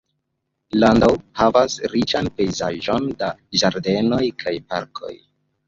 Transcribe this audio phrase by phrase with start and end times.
[0.83, 3.31] Landau havas riĉan pejzaĝon da
[3.63, 5.17] ĝardenoj kaj parkoj.